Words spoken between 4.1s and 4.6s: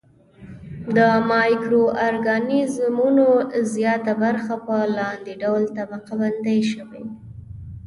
برخه